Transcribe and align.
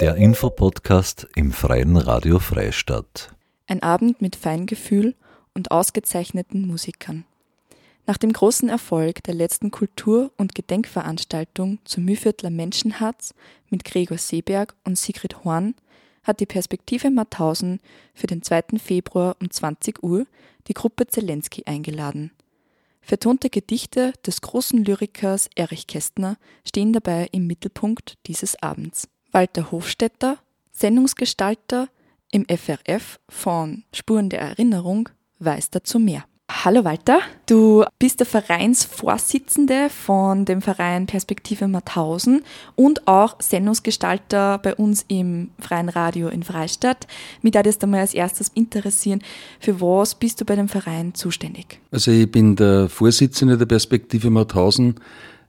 Der 0.00 0.16
Infopodcast 0.16 1.28
im 1.36 1.52
Freien 1.52 1.96
Radio 1.96 2.38
Freistadt. 2.38 3.34
Ein 3.66 3.82
Abend 3.82 4.20
mit 4.20 4.34
Feingefühl 4.34 5.14
und 5.54 5.70
ausgezeichneten 5.70 6.66
Musikern. 6.66 7.24
Nach 8.06 8.16
dem 8.16 8.32
großen 8.32 8.68
Erfolg 8.68 9.22
der 9.24 9.34
letzten 9.34 9.70
Kultur- 9.70 10.32
und 10.36 10.54
Gedenkveranstaltung 10.54 11.78
zum 11.84 12.04
Mühviertler 12.04 12.50
Menschenherz 12.50 13.34
mit 13.70 13.84
Gregor 13.84 14.18
Seeberg 14.18 14.74
und 14.84 14.98
Sigrid 14.98 15.44
Horn 15.44 15.74
hat 16.24 16.40
die 16.40 16.46
Perspektive 16.46 17.10
Mauthausen 17.10 17.80
für 18.14 18.26
den 18.26 18.42
2. 18.42 18.78
Februar 18.82 19.36
um 19.40 19.50
20 19.50 20.02
Uhr 20.02 20.26
die 20.66 20.74
Gruppe 20.74 21.06
Zelensky 21.06 21.64
eingeladen. 21.66 22.32
Vertonte 23.02 23.50
Gedichte 23.50 24.12
des 24.24 24.40
großen 24.40 24.84
Lyrikers 24.84 25.48
Erich 25.56 25.86
Kästner 25.86 26.38
stehen 26.66 26.92
dabei 26.92 27.28
im 27.32 27.46
Mittelpunkt 27.46 28.16
dieses 28.26 28.60
Abends. 28.62 29.08
Walter 29.32 29.72
Hofstetter, 29.72 30.36
Sendungsgestalter 30.72 31.88
im 32.30 32.44
FRF 32.46 33.18
von 33.28 33.84
Spuren 33.92 34.28
der 34.28 34.40
Erinnerung, 34.40 35.08
weiß 35.38 35.70
dazu 35.70 35.98
mehr. 35.98 36.24
Hallo 36.50 36.84
Walter, 36.84 37.20
du 37.46 37.82
bist 37.98 38.20
der 38.20 38.26
Vereinsvorsitzende 38.26 39.88
von 39.88 40.44
dem 40.44 40.60
Verein 40.60 41.06
Perspektive 41.06 41.66
Mauthausen 41.66 42.44
und 42.76 43.08
auch 43.08 43.40
Sendungsgestalter 43.40 44.58
bei 44.58 44.74
uns 44.74 45.06
im 45.08 45.48
Freien 45.58 45.88
Radio 45.88 46.28
in 46.28 46.42
Freistadt. 46.42 47.06
Mich 47.40 47.54
würde 47.54 47.70
jetzt 47.70 47.82
einmal 47.82 48.00
als 48.00 48.12
erstes 48.12 48.48
interessieren, 48.48 49.22
für 49.60 49.80
was 49.80 50.14
bist 50.14 50.42
du 50.42 50.44
bei 50.44 50.56
dem 50.56 50.68
Verein 50.68 51.14
zuständig? 51.14 51.80
Also 51.90 52.10
ich 52.10 52.30
bin 52.30 52.54
der 52.54 52.90
Vorsitzende 52.90 53.56
der 53.56 53.66
Perspektive 53.66 54.28
Mauthausen. 54.28 54.96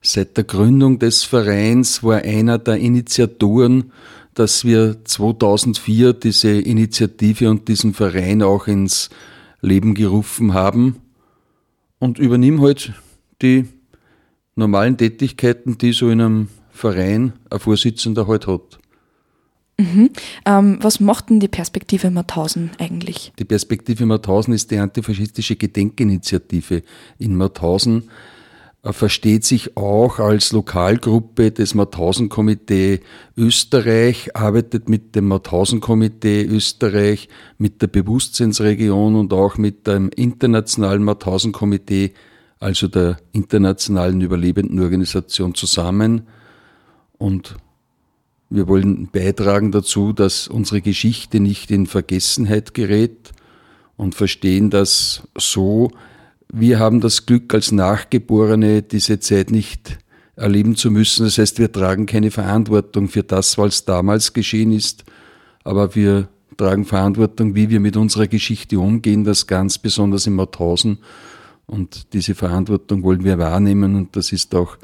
Seit 0.05 0.35
der 0.35 0.43
Gründung 0.43 0.99
des 0.99 1.23
Vereins 1.23 2.03
war 2.03 2.17
einer 2.17 2.59
der 2.59 2.75
Initiatoren, 2.75 3.94
dass 4.34 4.66
wir 4.66 4.98
2004 5.05 6.11
diese 6.11 6.52
Initiative 6.52 7.50
und 7.50 7.69
diesen 7.69 7.94
Verein 7.94 8.42
auch 8.42 8.67
ins 8.67 9.09
Leben 9.61 9.94
gerufen 9.94 10.53
haben 10.53 10.97
und 12.00 12.19
übernimm 12.19 12.61
halt 12.61 12.92
die 13.42 13.66
normalen 14.55 14.97
Tätigkeiten, 14.97 15.77
die 15.77 15.94
so 15.94 16.09
in 16.09 16.20
einem 16.20 16.47
Verein 16.72 17.31
ein 17.49 17.59
Vorsitzender 17.59 18.27
halt 18.27 18.45
hat. 18.45 18.80
Mhm. 19.77 20.09
Ähm, 20.45 20.80
was 20.81 20.99
macht 20.99 21.30
denn 21.30 21.39
die 21.39 21.47
Perspektive 21.47 22.11
Mauthausen 22.11 22.72
eigentlich? 22.77 23.31
Die 23.39 23.45
Perspektive 23.45 24.05
Mauthausen 24.05 24.53
ist 24.53 24.70
die 24.70 24.77
antifaschistische 24.77 25.55
Gedenkinitiative 25.55 26.83
in 27.20 27.38
Mauthausen 27.38 28.09
versteht 28.92 29.45
sich 29.45 29.78
auch 29.78 30.20
als 30.20 30.52
Lokalgruppe 30.52 31.52
des 31.52 31.73
Mauthausen-Komitee 31.73 33.00
Österreich, 33.38 34.36
arbeitet 34.36 34.89
mit 34.89 35.16
dem 35.16 35.30
Mauthausen-Komitee 35.30 36.44
Österreich, 36.44 37.30
mit 37.58 37.81
der 37.81 37.88
Bewusstseinsregion 37.88 39.16
und 39.16 39.31
auch 39.31 39.58
mit 39.58 39.88
dem 39.88 40.09
internationalen 40.09 41.02
Mauthausen-Komitee, 41.04 42.14
also 42.59 42.89
der 42.89 43.17
internationalen 43.31 44.20
Überlebendenorganisation 44.20 45.56
zusammen. 45.56 46.28
Und 47.17 47.56
wir 48.50 48.67
wollen 48.67 49.08
beitragen 49.09 49.72
dazu, 49.72 50.11
dass 50.11 50.50
unsere 50.50 50.81
Geschichte 50.81 51.39
nicht 51.39 51.72
in 51.72 51.88
Vergessenheit 51.88 52.73
gerät 52.73 53.31
und 53.95 54.14
verstehen 54.14 54.70
das 54.70 55.23
so, 55.38 55.89
wir 56.52 56.80
haben 56.80 57.02
das 57.02 57.25
Glück 57.25 57.53
als 57.53 57.72
Nachgeborene, 57.72 58.81
diese 58.81 59.19
Zeit 59.19 59.52
nicht 59.52 59.97
erleben 60.36 60.75
zu 60.75 60.91
müssen. 60.91 61.25
Das 61.25 61.38
heißt, 61.38 61.59
wir 61.59 61.72
tragen 61.72 62.05
keine 62.05 62.31
Verantwortung 62.31 63.08
für 63.08 63.23
das, 63.23 63.58
was 63.58 63.86
damals 63.86 64.33
geschehen 64.33 64.71
ist, 64.71 65.03
aber 65.64 65.95
wir 65.95 66.30
tragen 66.58 66.86
Verantwortung, 66.86 67.55
wie 67.55 67.69
wir 67.69 67.80
mit 67.80 67.97
unserer 67.97 68.27
Geschichte 68.27 68.80
umgehen, 68.80 69.23
das 69.23 69.47
ganz 69.47 69.77
besonders 69.77 70.27
in 70.27 70.33
Mauthausen. 70.33 70.99
Und 71.65 72.14
diese 72.14 72.36
Verantwortung 72.36 73.04
wollen 73.04 73.23
wir 73.23 73.37
wahrnehmen 73.37 73.95
und 73.95 74.15
das 74.15 74.31
ist 74.31 74.54
auch 74.54 74.77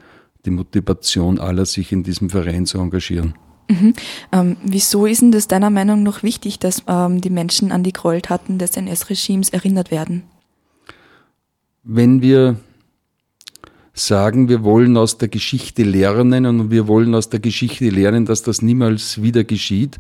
die 0.46 0.52
Motivation 0.52 1.40
aller, 1.40 1.66
sich 1.66 1.92
in 1.92 2.04
diesem 2.04 2.30
Verein 2.30 2.66
zu 2.66 2.80
engagieren. 2.80 3.34
Mhm. 3.70 3.94
Ähm, 4.32 4.58
wieso 4.64 5.06
ist 5.06 5.22
denn 5.22 5.32
das 5.32 5.48
deiner 5.48 5.70
Meinung 5.70 6.02
nach 6.02 6.24
wichtig, 6.24 6.58
dass 6.58 6.84
ähm, 6.88 7.22
die 7.22 7.30
Menschen 7.30 7.72
an 7.72 7.84
die 7.84 7.94
Gräueltaten 7.94 8.58
des 8.58 8.76
NS-Regimes 8.76 9.50
erinnert 9.50 9.92
werden? 9.92 10.24
Wenn 11.92 12.22
wir 12.22 12.58
sagen, 13.94 14.48
wir 14.48 14.64
wollen 14.64 14.96
aus 14.96 15.18
der 15.18 15.28
Geschichte 15.28 15.82
lernen 15.82 16.46
und 16.46 16.70
wir 16.70 16.88
wollen 16.88 17.16
aus 17.16 17.30
der 17.30 17.40
Geschichte 17.40 17.90
lernen, 17.90 18.26
dass 18.26 18.44
das 18.44 18.62
niemals 18.62 19.24
wieder 19.24 19.44
geschieht, 19.44 19.98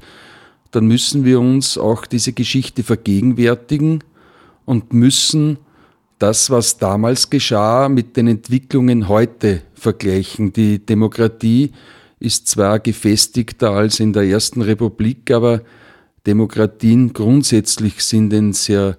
dann 0.69 0.85
müssen 0.85 1.25
wir 1.25 1.39
uns 1.39 1.79
auch 1.79 2.05
diese 2.05 2.31
Geschichte 2.33 2.83
vergegenwärtigen 2.83 4.03
und 4.65 4.93
müssen 4.93 5.57
das, 6.19 6.51
was 6.51 6.77
damals 6.77 7.31
geschah, 7.31 7.89
mit 7.89 8.15
den 8.17 8.27
Entwicklungen 8.27 9.07
heute 9.07 9.63
vergleichen. 9.73 10.53
Die 10.53 10.85
Demokratie 10.85 11.71
ist 12.19 12.47
zwar 12.47 12.79
gefestigter 12.79 13.71
als 13.71 13.99
in 13.99 14.13
der 14.13 14.23
Ersten 14.23 14.61
Republik, 14.61 15.31
aber 15.31 15.63
Demokratien 16.27 17.13
grundsätzlich 17.13 18.03
sind 18.03 18.31
ein 18.31 18.53
sehr 18.53 18.97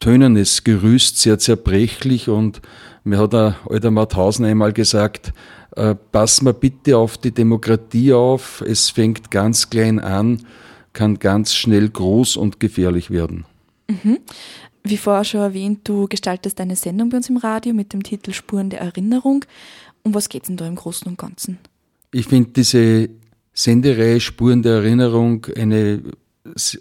tönernes 0.00 0.64
Gerüst, 0.64 1.18
sehr 1.18 1.38
zerbrechlich 1.38 2.28
und 2.28 2.60
mir 3.04 3.18
hat 3.18 3.34
ein 3.34 3.54
alter 3.68 3.90
Mauthausen 3.90 4.44
einmal 4.44 4.72
gesagt, 4.72 5.32
äh, 5.76 5.94
pass 6.12 6.42
mal 6.42 6.54
bitte 6.54 6.96
auf 6.96 7.18
die 7.18 7.32
Demokratie 7.32 8.12
auf, 8.12 8.62
es 8.66 8.90
fängt 8.90 9.30
ganz 9.30 9.70
klein 9.70 9.98
an, 9.98 10.44
kann 10.92 11.18
ganz 11.18 11.54
schnell 11.54 11.88
groß 11.88 12.36
und 12.36 12.60
gefährlich 12.60 13.10
werden. 13.10 13.44
Mhm. 13.88 14.18
Wie 14.84 14.96
vorher 14.96 15.24
schon 15.24 15.40
erwähnt, 15.40 15.80
du 15.84 16.08
gestaltest 16.08 16.60
eine 16.60 16.76
Sendung 16.76 17.10
bei 17.10 17.18
uns 17.18 17.28
im 17.28 17.36
Radio 17.36 17.74
mit 17.74 17.92
dem 17.92 18.02
Titel 18.02 18.32
Spuren 18.32 18.70
der 18.70 18.80
Erinnerung. 18.80 19.44
Um 20.02 20.14
was 20.14 20.28
geht 20.28 20.42
es 20.42 20.46
denn 20.48 20.56
da 20.56 20.66
im 20.66 20.76
Großen 20.76 21.06
und 21.06 21.18
Ganzen? 21.18 21.58
Ich 22.12 22.26
finde 22.26 22.50
diese 22.50 23.10
Sendereihe 23.52 24.20
Spuren 24.20 24.62
der 24.62 24.76
Erinnerung 24.76 25.46
eine 25.56 26.02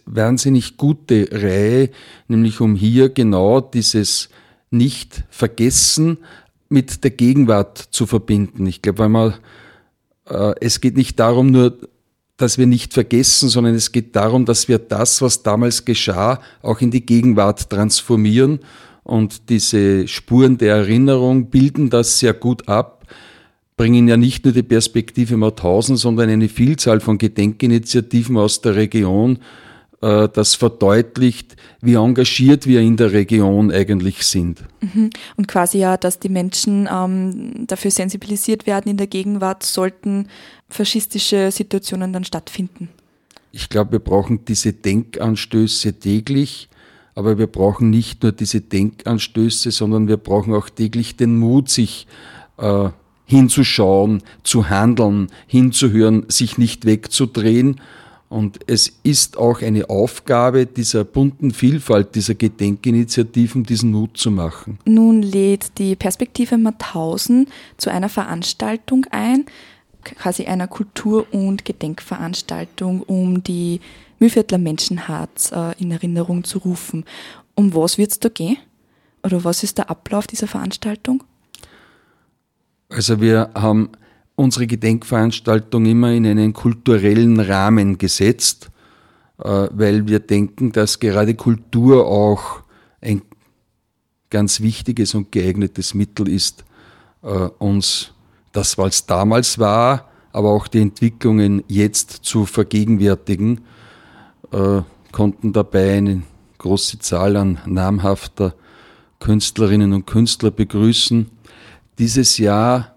wahnsinnig 0.05 0.77
gute 0.77 1.27
Reihe, 1.31 1.89
nämlich 2.27 2.61
um 2.61 2.75
hier 2.75 3.09
genau 3.09 3.61
dieses 3.61 4.29
Nicht-Vergessen 4.71 6.17
mit 6.69 7.03
der 7.03 7.11
Gegenwart 7.11 7.77
zu 7.77 8.05
verbinden. 8.05 8.65
Ich 8.65 8.81
glaube, 8.81 8.99
weil 8.99 9.09
man, 9.09 9.33
äh, 10.29 10.53
es 10.61 10.81
geht 10.81 10.97
nicht 10.97 11.19
darum 11.19 11.51
nur, 11.51 11.77
dass 12.37 12.57
wir 12.57 12.67
nicht 12.67 12.93
vergessen, 12.93 13.49
sondern 13.49 13.73
es 13.73 13.91
geht 13.91 14.15
darum, 14.15 14.45
dass 14.45 14.67
wir 14.67 14.77
das, 14.77 15.21
was 15.21 15.43
damals 15.43 15.85
geschah, 15.85 16.39
auch 16.61 16.81
in 16.81 16.91
die 16.91 17.05
Gegenwart 17.05 17.69
transformieren. 17.69 18.59
Und 19.03 19.49
diese 19.49 20.07
Spuren 20.07 20.57
der 20.57 20.75
Erinnerung 20.75 21.49
bilden 21.49 21.89
das 21.89 22.19
sehr 22.19 22.33
gut 22.33 22.67
ab, 22.67 22.96
bringen 23.77 24.07
ja 24.07 24.17
nicht 24.17 24.43
nur 24.43 24.53
die 24.53 24.63
Perspektive 24.63 25.37
Mauthausen, 25.37 25.95
sondern 25.95 26.29
eine 26.29 26.49
Vielzahl 26.49 26.99
von 26.99 27.19
Gedenkinitiativen 27.19 28.35
aus 28.35 28.59
der 28.61 28.75
Region, 28.75 29.39
äh, 30.01 30.27
das 30.33 30.55
verdeutlicht, 30.55 31.55
wie 31.81 31.93
engagiert 31.93 32.65
wir 32.65 32.81
in 32.81 32.97
der 32.97 33.13
Region 33.13 33.71
eigentlich 33.71 34.23
sind. 34.23 34.63
Mhm. 34.81 35.11
Und 35.37 35.47
quasi 35.47 35.77
ja, 35.77 35.95
dass 35.95 36.19
die 36.19 36.29
Menschen 36.29 36.89
ähm, 36.91 37.67
dafür 37.67 37.91
sensibilisiert 37.91 38.65
werden 38.65 38.89
in 38.89 38.97
der 38.97 39.07
Gegenwart, 39.07 39.61
sollten 39.63 40.27
faschistische 40.69 41.51
Situationen 41.51 42.11
dann 42.11 42.25
stattfinden. 42.25 42.89
Ich 43.51 43.69
glaube, 43.69 43.93
wir 43.93 43.99
brauchen 43.99 44.43
diese 44.45 44.73
Denkanstöße 44.73 45.93
täglich, 45.99 46.67
aber 47.15 47.37
wir 47.37 47.47
brauchen 47.47 47.89
nicht 47.89 48.23
nur 48.23 48.31
diese 48.31 48.61
Denkanstöße, 48.61 49.71
sondern 49.71 50.07
wir 50.07 50.17
brauchen 50.17 50.53
auch 50.53 50.69
täglich 50.69 51.15
den 51.15 51.37
Mut, 51.37 51.69
sich 51.69 52.05
äh, 52.57 52.89
hinzuschauen, 53.27 54.23
zu 54.41 54.69
handeln, 54.69 55.27
hinzuhören, 55.45 56.25
sich 56.27 56.57
nicht 56.57 56.85
wegzudrehen 56.85 57.79
und 58.29 58.59
es 58.67 58.91
ist 59.03 59.37
auch 59.37 59.61
eine 59.61 59.89
Aufgabe 59.89 60.65
dieser 60.65 61.05
bunten 61.05 61.51
Vielfalt 61.51 62.15
dieser 62.15 62.35
Gedenkinitiativen, 62.35 63.63
diesen 63.63 63.91
Mut 63.91 64.17
zu 64.17 64.31
machen. 64.31 64.79
Nun 64.85 65.21
lädt 65.21 65.77
die 65.77 65.95
Perspektive 65.95 66.57
Mauthausen 66.57 67.47
zu 67.77 67.89
einer 67.89 68.09
Veranstaltung 68.09 69.05
ein, 69.11 69.45
quasi 70.03 70.45
einer 70.45 70.67
Kultur- 70.67 71.25
und 71.31 71.63
Gedenkveranstaltung, 71.63 73.01
um 73.01 73.43
die 73.43 73.79
Mühlviertler 74.19 74.57
Menschenherz 74.57 75.51
äh, 75.53 75.73
in 75.79 75.91
Erinnerung 75.91 76.43
zu 76.43 76.59
rufen. 76.59 77.05
Um 77.55 77.73
was 77.73 77.97
wird 77.97 78.11
es 78.11 78.19
da 78.19 78.29
gehen? 78.29 78.57
Oder 79.23 79.43
was 79.43 79.63
ist 79.63 79.77
der 79.77 79.89
Ablauf 79.89 80.27
dieser 80.27 80.47
Veranstaltung? 80.47 81.23
Also 82.89 83.19
wir 83.19 83.49
haben 83.53 83.89
unsere 84.35 84.67
Gedenkveranstaltung 84.67 85.85
immer 85.85 86.11
in 86.11 86.25
einen 86.25 86.53
kulturellen 86.53 87.39
Rahmen 87.39 87.97
gesetzt, 87.97 88.69
äh, 89.39 89.67
weil 89.71 90.07
wir 90.07 90.19
denken, 90.19 90.71
dass 90.71 90.99
gerade 90.99 91.35
Kultur 91.35 92.07
auch 92.07 92.61
ein 93.01 93.21
ganz 94.29 94.61
wichtiges 94.61 95.15
und 95.15 95.31
geeignetes 95.31 95.93
Mittel 95.93 96.29
ist, 96.29 96.63
äh, 97.23 97.27
uns 97.27 98.11
das, 98.53 98.77
was 98.77 99.05
damals 99.05 99.59
war, 99.59 100.09
aber 100.31 100.49
auch 100.51 100.67
die 100.67 100.81
Entwicklungen 100.81 101.63
jetzt 101.67 102.11
zu 102.11 102.45
vergegenwärtigen, 102.45 103.61
äh, 104.51 104.81
konnten 105.11 105.51
dabei 105.53 105.97
eine 105.97 106.23
große 106.57 106.99
Zahl 106.99 107.35
an 107.37 107.59
namhafter 107.65 108.53
Künstlerinnen 109.19 109.93
und 109.93 110.05
Künstler 110.05 110.51
begrüßen. 110.51 111.29
Dieses 111.99 112.37
Jahr 112.37 112.95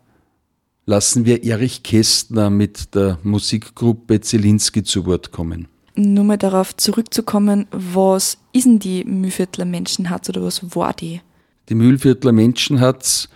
lassen 0.84 1.24
wir 1.24 1.42
Erich 1.44 1.82
Kästner 1.82 2.50
mit 2.50 2.94
der 2.94 3.18
Musikgruppe 3.22 4.20
Zelinski 4.20 4.82
zu 4.82 5.06
Wort 5.06 5.32
kommen. 5.32 5.68
Nur 5.96 6.24
mal 6.24 6.36
darauf 6.36 6.76
zurückzukommen, 6.76 7.66
was 7.70 8.38
ist 8.52 8.66
denn 8.66 8.78
die 8.78 9.04
Mühlviertler 9.04 9.64
Menschenhatz 9.64 10.28
oder 10.28 10.42
was 10.42 10.74
war 10.76 10.92
die? 10.92 11.20
Die 11.68 11.74
Mühlviertler 11.74 12.32
Menschenhatz 12.32 13.28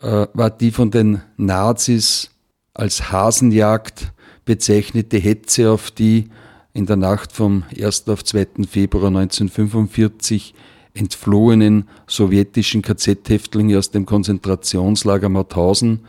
äh, 0.00 0.26
war 0.32 0.50
die 0.50 0.70
von 0.70 0.90
den 0.90 1.22
Nazis 1.36 2.30
als 2.74 3.10
Hasenjagd 3.12 4.12
bezeichnete 4.44 5.18
Hetze 5.18 5.70
auf 5.70 5.90
die 5.90 6.28
in 6.72 6.86
der 6.86 6.96
Nacht 6.96 7.32
vom 7.32 7.64
1. 7.78 8.08
auf 8.08 8.24
2. 8.24 8.46
Februar 8.68 9.08
1945 9.08 10.54
entflohenen 10.96 11.88
sowjetischen 12.06 12.82
KZ-Häftlinge 12.82 13.78
aus 13.78 13.90
dem 13.90 14.06
Konzentrationslager 14.06 15.28
Mauthausen. 15.28 16.00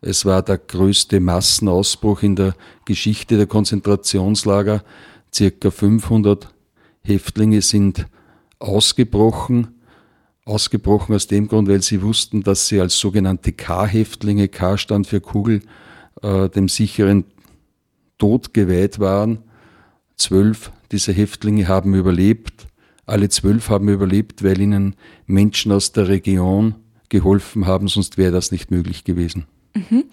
Es 0.00 0.24
war 0.24 0.42
der 0.42 0.58
größte 0.58 1.20
Massenausbruch 1.20 2.22
in 2.22 2.36
der 2.36 2.54
Geschichte 2.84 3.36
der 3.36 3.46
Konzentrationslager. 3.46 4.84
Circa 5.34 5.70
500 5.70 6.48
Häftlinge 7.02 7.62
sind 7.62 8.06
ausgebrochen. 8.58 9.68
Ausgebrochen 10.44 11.14
aus 11.14 11.26
dem 11.26 11.48
Grund, 11.48 11.68
weil 11.68 11.82
sie 11.82 12.02
wussten, 12.02 12.42
dass 12.42 12.68
sie 12.68 12.80
als 12.80 12.98
sogenannte 12.98 13.52
K-Häftlinge, 13.52 14.48
K 14.48 14.78
stand 14.78 15.08
für 15.08 15.20
Kugel, 15.20 15.62
äh, 16.22 16.48
dem 16.48 16.68
sicheren 16.68 17.24
Tod 18.18 18.54
geweiht 18.54 19.00
waren. 19.00 19.38
Zwölf 20.16 20.70
dieser 20.92 21.12
Häftlinge 21.12 21.66
haben 21.68 21.94
überlebt. 21.94 22.66
Alle 23.06 23.28
zwölf 23.28 23.70
haben 23.70 23.88
überlebt, 23.88 24.42
weil 24.42 24.60
ihnen 24.60 24.96
Menschen 25.26 25.72
aus 25.72 25.92
der 25.92 26.08
Region 26.08 26.74
geholfen 27.08 27.66
haben, 27.66 27.86
sonst 27.88 28.18
wäre 28.18 28.32
das 28.32 28.50
nicht 28.50 28.70
möglich 28.70 29.04
gewesen. 29.04 29.46
Mhm. 29.74 30.04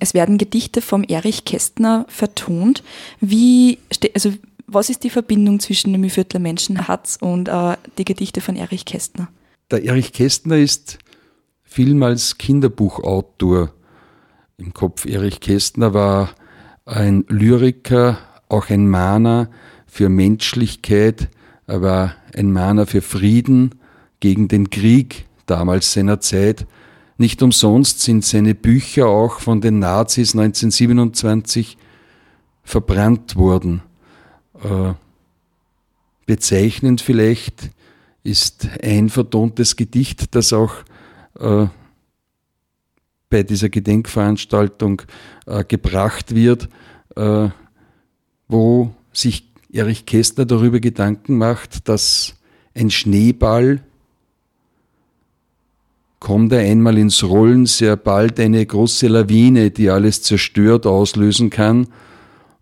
Es 0.00 0.14
werden 0.14 0.36
Gedichte 0.36 0.82
vom 0.82 1.04
Erich 1.04 1.44
Kästner 1.44 2.06
vertont. 2.08 2.82
Wie, 3.20 3.78
also, 4.14 4.32
was 4.66 4.90
ist 4.90 5.04
die 5.04 5.10
Verbindung 5.10 5.60
zwischen 5.60 5.92
dem 5.92 6.08
Viertler 6.10 6.40
Menschenhatz 6.40 7.18
und 7.20 7.48
äh, 7.48 7.76
die 7.98 8.04
Gedichte 8.04 8.40
von 8.40 8.56
Erich 8.56 8.84
Kästner? 8.84 9.28
Der 9.70 9.84
Erich 9.84 10.12
Kästner 10.12 10.56
ist 10.56 10.98
vielmals 11.62 12.38
Kinderbuchautor 12.38 13.72
im 14.56 14.74
Kopf. 14.74 15.06
Erich 15.06 15.40
Kästner 15.40 15.94
war 15.94 16.34
ein 16.84 17.24
Lyriker, 17.28 18.18
auch 18.48 18.70
ein 18.70 18.88
Mahner 18.88 19.50
für 19.86 20.08
Menschlichkeit, 20.08 21.28
er 21.70 21.82
war 21.82 22.16
ein 22.34 22.52
Mahner 22.52 22.84
für 22.84 23.00
Frieden 23.00 23.76
gegen 24.18 24.48
den 24.48 24.70
Krieg 24.70 25.26
damals 25.46 25.92
seiner 25.92 26.18
Zeit. 26.18 26.66
Nicht 27.16 27.44
umsonst 27.44 28.00
sind 28.00 28.24
seine 28.24 28.56
Bücher 28.56 29.06
auch 29.06 29.38
von 29.38 29.60
den 29.60 29.78
Nazis 29.78 30.34
1927 30.34 31.78
verbrannt 32.64 33.36
worden. 33.36 33.82
Äh, 34.64 34.94
bezeichnend 36.26 37.02
vielleicht 37.02 37.70
ist 38.24 38.68
ein 38.82 39.08
vertontes 39.08 39.76
Gedicht, 39.76 40.34
das 40.34 40.52
auch 40.52 40.74
äh, 41.38 41.66
bei 43.28 43.44
dieser 43.44 43.68
Gedenkveranstaltung 43.68 45.02
äh, 45.46 45.62
gebracht 45.62 46.34
wird, 46.34 46.68
wo 48.48 48.94
sich 49.12 49.49
Erich 49.72 50.06
Kästner 50.06 50.46
darüber 50.46 50.80
Gedanken 50.80 51.38
macht, 51.38 51.88
dass 51.88 52.34
ein 52.74 52.90
Schneeball 52.90 53.82
kommt 56.20 56.52
er 56.52 56.60
einmal 56.60 56.98
ins 56.98 57.24
Rollen, 57.24 57.66
sehr 57.66 57.96
bald 57.96 58.38
eine 58.38 58.64
große 58.64 59.08
Lawine, 59.08 59.70
die 59.70 59.88
alles 59.88 60.22
zerstört, 60.22 60.86
auslösen 60.86 61.50
kann 61.50 61.88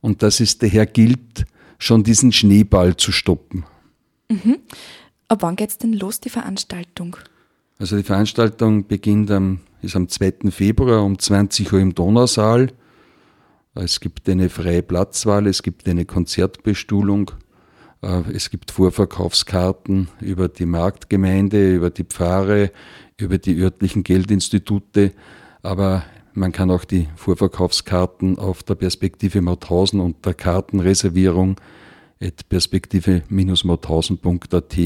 und 0.00 0.22
dass 0.22 0.40
es 0.40 0.58
daher 0.58 0.86
gilt, 0.86 1.44
schon 1.78 2.04
diesen 2.04 2.32
Schneeball 2.32 2.96
zu 2.96 3.12
stoppen. 3.12 3.64
Mhm. 4.28 4.58
Ab 5.26 5.42
wann 5.42 5.56
geht 5.56 5.70
es 5.70 5.78
denn 5.78 5.92
los, 5.92 6.20
die 6.20 6.30
Veranstaltung? 6.30 7.16
Also 7.78 7.96
die 7.96 8.02
Veranstaltung 8.04 8.86
beginnt 8.86 9.30
am, 9.30 9.60
ist 9.82 9.96
am 9.96 10.08
2. 10.08 10.50
Februar 10.50 11.04
um 11.04 11.18
20 11.18 11.72
Uhr 11.72 11.80
im 11.80 11.94
Donausaal. 11.94 12.72
Es 13.74 14.00
gibt 14.00 14.28
eine 14.28 14.48
freie 14.48 14.82
Platzwahl, 14.82 15.46
es 15.46 15.62
gibt 15.62 15.88
eine 15.88 16.04
Konzertbestuhlung, 16.04 17.30
äh, 18.02 18.22
es 18.32 18.50
gibt 18.50 18.70
Vorverkaufskarten 18.70 20.08
über 20.20 20.48
die 20.48 20.66
Marktgemeinde, 20.66 21.74
über 21.74 21.90
die 21.90 22.04
Pfarre, 22.04 22.70
über 23.16 23.38
die 23.38 23.60
örtlichen 23.60 24.04
Geldinstitute, 24.04 25.12
aber 25.62 26.04
man 26.34 26.52
kann 26.52 26.70
auch 26.70 26.84
die 26.84 27.08
Vorverkaufskarten 27.16 28.38
auf 28.38 28.62
der 28.62 28.76
Perspektive 28.76 29.40
Mauthausen 29.40 29.98
und 30.00 30.24
der 30.24 30.34
Kartenreservierung 30.34 31.56
at 32.20 32.48
perspektive-mauthausen.at 32.48 34.76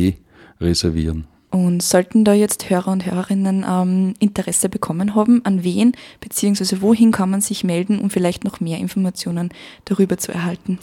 reservieren. 0.60 1.31
Und 1.52 1.82
sollten 1.82 2.24
da 2.24 2.32
jetzt 2.32 2.70
Hörer 2.70 2.90
und 2.90 3.04
Hörerinnen 3.04 3.66
ähm, 3.68 4.14
Interesse 4.18 4.70
bekommen 4.70 5.14
haben, 5.14 5.44
an 5.44 5.62
wen 5.62 5.92
bzw. 6.20 6.80
wohin 6.80 7.12
kann 7.12 7.28
man 7.28 7.42
sich 7.42 7.62
melden, 7.62 7.98
um 7.98 8.08
vielleicht 8.08 8.42
noch 8.42 8.60
mehr 8.60 8.78
Informationen 8.78 9.50
darüber 9.84 10.16
zu 10.16 10.32
erhalten? 10.32 10.78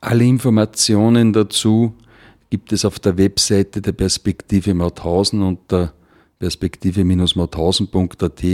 Alle 0.00 0.24
Informationen 0.24 1.34
dazu 1.34 1.92
gibt 2.48 2.72
es 2.72 2.86
auf 2.86 2.98
der 2.98 3.18
Webseite 3.18 3.82
der 3.82 3.92
Perspektive 3.92 4.72
Mauthausen 4.72 5.42
unter 5.42 5.92
perspektive-mauthausen.at. 6.38 8.44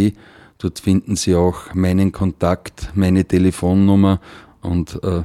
Dort 0.58 0.80
finden 0.80 1.14
Sie 1.14 1.36
auch 1.36 1.72
meinen 1.72 2.10
Kontakt, 2.10 2.90
meine 2.94 3.24
Telefonnummer 3.24 4.20
und 4.60 5.00
äh, 5.04 5.22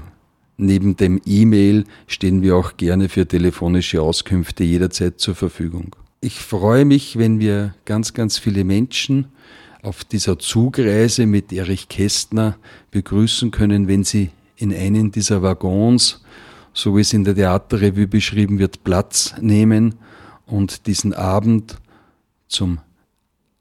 neben 0.57 0.95
dem 0.95 1.19
E-Mail 1.25 1.85
stehen 2.05 2.43
wir 2.43 2.55
auch 2.55 2.77
gerne 2.77 3.09
für 3.09 3.27
telefonische 3.27 3.99
Auskünfte 4.01 4.63
jederzeit 4.63 5.19
zur 5.19 5.33
Verfügung. 5.33 5.95
Ich 6.21 6.39
freue 6.39 6.83
mich, 6.83 7.17
wenn 7.17 7.39
wir 7.39 7.75
ganz, 7.85 8.13
ganz 8.13 8.37
viele 8.37 8.65
Menschen 8.65 9.29
auf 9.81 10.03
dieser 10.03 10.37
Zugreise 10.37 11.25
mit 11.25 11.53
Erich 11.53 11.87
Kästner 11.87 12.57
begrüßen 12.91 13.51
können, 13.51 13.87
wenn 13.87 14.03
sie 14.03 14.31
in 14.57 14.73
einen 14.73 15.11
dieser 15.13 15.41
Waggons, 15.41 16.21
so 16.73 16.97
wie 16.97 17.01
es 17.01 17.13
in 17.13 17.23
der 17.23 17.35
Theaterrevue 17.35 18.07
beschrieben 18.07 18.59
wird, 18.59 18.83
Platz 18.83 19.33
nehmen 19.39 19.95
und 20.45 20.87
diesen 20.87 21.13
Abend 21.13 21.77
zum 22.49 22.79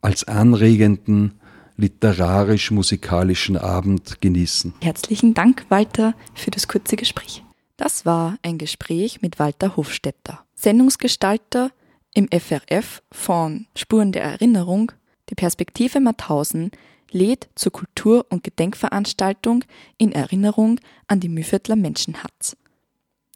als 0.01 0.25
anregenden 0.25 1.35
literarisch-musikalischen 1.77 3.55
Abend 3.55 4.19
genießen. 4.19 4.73
Herzlichen 4.81 5.33
Dank, 5.33 5.65
Walter, 5.69 6.13
für 6.35 6.51
das 6.51 6.67
kurze 6.67 6.97
Gespräch. 6.97 7.41
Das 7.77 8.05
war 8.05 8.37
ein 8.43 8.57
Gespräch 8.57 9.21
mit 9.21 9.39
Walter 9.39 9.77
Hofstetter, 9.77 10.43
Sendungsgestalter 10.55 11.71
im 12.13 12.27
FRF 12.31 13.01
von 13.11 13.67
Spuren 13.75 14.11
der 14.11 14.23
Erinnerung, 14.23 14.91
die 15.29 15.35
Perspektive 15.35 15.99
Mauthausen 15.99 16.71
lädt 17.11 17.49
zur 17.55 17.71
Kultur- 17.71 18.25
und 18.29 18.43
Gedenkveranstaltung 18.43 19.63
in 19.97 20.11
Erinnerung 20.11 20.79
an 21.07 21.19
die 21.19 21.29
Mühviertler 21.29 21.75
Menschenhatz. 21.75 22.55